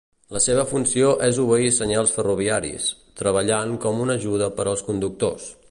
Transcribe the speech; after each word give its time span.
La 0.35 0.39
seva 0.43 0.61
funció 0.69 1.11
és 1.27 1.41
obeir 1.43 1.69
senyals 1.75 2.15
ferroviaris, 2.15 2.89
treballant 3.21 3.77
com 3.87 4.03
una 4.07 4.21
ajuda 4.23 4.53
per 4.61 4.71
als 4.73 4.87
conductors. 4.91 5.51